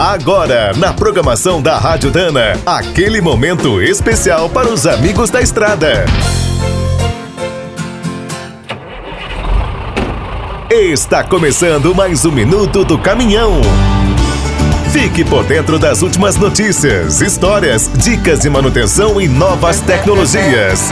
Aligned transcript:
Agora, 0.00 0.72
na 0.78 0.94
programação 0.94 1.60
da 1.60 1.76
Rádio 1.76 2.10
Dana, 2.10 2.58
aquele 2.64 3.20
momento 3.20 3.82
especial 3.82 4.48
para 4.48 4.66
os 4.66 4.86
amigos 4.86 5.28
da 5.28 5.42
estrada. 5.42 6.06
Está 10.70 11.22
começando 11.22 11.94
mais 11.94 12.24
um 12.24 12.32
minuto 12.32 12.82
do 12.82 12.98
caminhão. 12.98 13.60
Fique 14.90 15.22
por 15.22 15.44
dentro 15.44 15.78
das 15.78 16.00
últimas 16.00 16.36
notícias, 16.36 17.20
histórias, 17.20 17.90
dicas 18.02 18.40
de 18.40 18.48
manutenção 18.48 19.20
e 19.20 19.28
novas 19.28 19.80
tecnologias. 19.80 20.90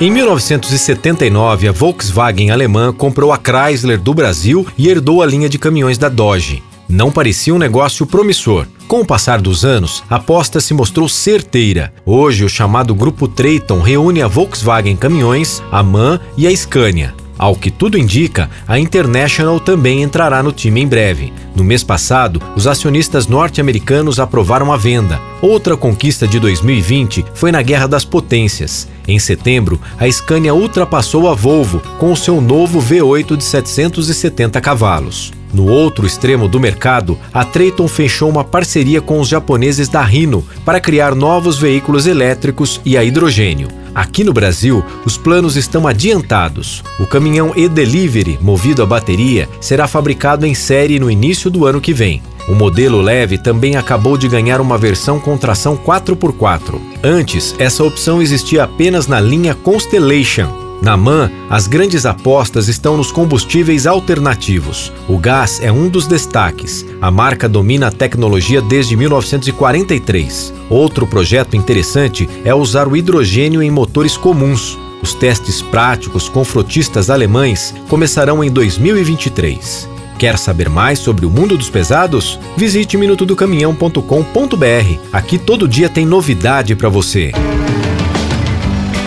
Em 0.00 0.10
1979, 0.10 1.68
a 1.68 1.72
Volkswagen 1.72 2.50
alemã 2.50 2.92
comprou 2.92 3.32
a 3.32 3.38
Chrysler 3.38 4.00
do 4.00 4.12
Brasil 4.12 4.66
e 4.76 4.88
herdou 4.88 5.22
a 5.22 5.26
linha 5.26 5.48
de 5.48 5.56
caminhões 5.56 5.96
da 5.96 6.08
Dodge. 6.08 6.64
Não 6.88 7.10
parecia 7.10 7.54
um 7.54 7.58
negócio 7.58 8.06
promissor. 8.06 8.66
Com 8.86 9.00
o 9.00 9.06
passar 9.06 9.40
dos 9.40 9.64
anos, 9.64 10.04
a 10.08 10.16
aposta 10.16 10.60
se 10.60 10.72
mostrou 10.72 11.08
certeira. 11.08 11.92
Hoje, 12.04 12.44
o 12.44 12.48
chamado 12.48 12.94
Grupo 12.94 13.26
Trayton 13.26 13.80
reúne 13.80 14.22
a 14.22 14.28
Volkswagen 14.28 14.96
Caminhões, 14.96 15.62
a 15.72 15.82
MAN 15.82 16.20
e 16.36 16.46
a 16.46 16.56
Scania. 16.56 17.14
Ao 17.38 17.54
que 17.54 17.70
tudo 17.70 17.98
indica, 17.98 18.48
a 18.66 18.78
International 18.78 19.60
também 19.60 20.02
entrará 20.02 20.42
no 20.42 20.52
time 20.52 20.80
em 20.80 20.86
breve. 20.86 21.32
No 21.54 21.62
mês 21.62 21.84
passado, 21.84 22.40
os 22.54 22.66
acionistas 22.66 23.26
norte-americanos 23.26 24.18
aprovaram 24.18 24.72
a 24.72 24.76
venda. 24.76 25.20
Outra 25.42 25.76
conquista 25.76 26.26
de 26.26 26.40
2020 26.40 27.24
foi 27.34 27.52
na 27.52 27.60
Guerra 27.60 27.86
das 27.86 28.04
Potências. 28.04 28.88
Em 29.06 29.18
setembro, 29.18 29.80
a 29.98 30.10
Scania 30.10 30.54
ultrapassou 30.54 31.28
a 31.28 31.34
Volvo 31.34 31.80
com 31.98 32.10
o 32.10 32.16
seu 32.16 32.40
novo 32.40 32.80
V8 32.80 33.36
de 33.36 33.44
770 33.44 34.60
cavalos. 34.60 35.32
No 35.52 35.66
outro 35.66 36.06
extremo 36.06 36.48
do 36.48 36.60
mercado, 36.60 37.18
a 37.32 37.44
Traton 37.44 37.88
fechou 37.88 38.28
uma 38.28 38.44
parceria 38.44 39.00
com 39.00 39.20
os 39.20 39.28
japoneses 39.28 39.88
da 39.88 40.02
Hino 40.10 40.44
para 40.64 40.80
criar 40.80 41.14
novos 41.14 41.58
veículos 41.58 42.06
elétricos 42.06 42.80
e 42.84 42.96
a 42.96 43.04
hidrogênio. 43.04 43.68
Aqui 43.94 44.22
no 44.22 44.32
Brasil, 44.32 44.84
os 45.06 45.16
planos 45.16 45.56
estão 45.56 45.86
adiantados. 45.86 46.84
O 47.00 47.06
caminhão 47.06 47.52
e-Delivery, 47.56 48.38
movido 48.42 48.82
a 48.82 48.86
bateria, 48.86 49.48
será 49.58 49.88
fabricado 49.88 50.44
em 50.44 50.54
série 50.54 50.98
no 50.98 51.10
início 51.10 51.50
do 51.50 51.64
ano 51.64 51.80
que 51.80 51.94
vem. 51.94 52.22
O 52.48 52.54
modelo 52.54 53.00
leve 53.00 53.38
também 53.38 53.74
acabou 53.74 54.16
de 54.16 54.28
ganhar 54.28 54.60
uma 54.60 54.76
versão 54.76 55.18
com 55.18 55.36
tração 55.36 55.76
4x4. 55.76 56.78
Antes, 57.02 57.54
essa 57.58 57.82
opção 57.82 58.20
existia 58.20 58.64
apenas 58.64 59.06
na 59.06 59.18
linha 59.18 59.54
Constellation, 59.54 60.65
na 60.86 60.96
MAN, 60.96 61.30
as 61.50 61.66
grandes 61.66 62.06
apostas 62.06 62.68
estão 62.68 62.96
nos 62.96 63.10
combustíveis 63.10 63.88
alternativos. 63.88 64.92
O 65.08 65.18
gás 65.18 65.58
é 65.60 65.72
um 65.72 65.88
dos 65.88 66.06
destaques. 66.06 66.86
A 67.02 67.10
marca 67.10 67.48
domina 67.48 67.88
a 67.88 67.90
tecnologia 67.90 68.62
desde 68.62 68.96
1943. 68.96 70.54
Outro 70.70 71.04
projeto 71.04 71.56
interessante 71.56 72.28
é 72.44 72.54
usar 72.54 72.86
o 72.86 72.96
hidrogênio 72.96 73.60
em 73.60 73.70
motores 73.70 74.16
comuns. 74.16 74.78
Os 75.02 75.12
testes 75.12 75.60
práticos 75.60 76.28
com 76.28 76.44
frotistas 76.44 77.10
alemães 77.10 77.74
começarão 77.88 78.44
em 78.44 78.50
2023. 78.50 79.88
Quer 80.20 80.38
saber 80.38 80.68
mais 80.68 81.00
sobre 81.00 81.26
o 81.26 81.30
mundo 81.30 81.58
dos 81.58 81.68
pesados? 81.68 82.38
Visite 82.56 82.96
minutodocaminhão.com.br. 82.96 85.00
Aqui 85.12 85.36
todo 85.36 85.66
dia 85.66 85.88
tem 85.88 86.06
novidade 86.06 86.76
para 86.76 86.88
você. 86.88 87.32